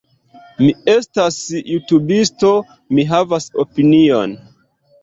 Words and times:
Mi 0.61 0.69
estas 0.93 1.37
jutubisto. 1.73 2.51
Mi 2.97 3.07
havas 3.13 3.51
opinion. 3.67 4.37